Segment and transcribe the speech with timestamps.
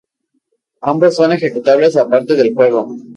[0.81, 2.91] Ambos son ejecutables aparte del juego.